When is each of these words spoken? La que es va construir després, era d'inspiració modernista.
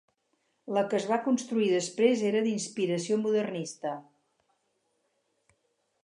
La 0.75 0.81
que 0.91 0.95
es 0.99 1.03
va 1.09 1.17
construir 1.25 1.67
després, 1.73 2.23
era 2.29 2.41
d'inspiració 2.47 3.19
modernista. 3.25 3.91